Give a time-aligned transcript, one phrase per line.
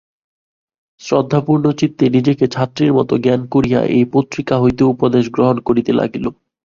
[1.01, 6.25] শ্রদ্ধাপূর্ণ চিত্তে নিজেকে ছাত্রীর মতো জ্ঞান করিয়া এই পত্রিকা হইতে উপদেশ গ্রহণ করিতে লাগিল।